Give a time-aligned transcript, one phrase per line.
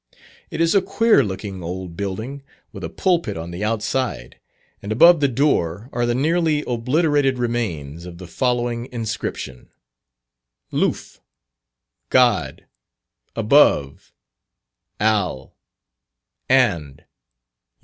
[0.49, 4.39] It is a queer looking old building, with a pulpit on the outside,
[4.81, 9.69] and above the door are the nearly obliterated remains of the following inscription:
[10.71, 11.19] "Lufe.
[12.09, 12.65] God.
[13.35, 14.11] Above.
[14.99, 15.53] Al.
[16.49, 17.05] And.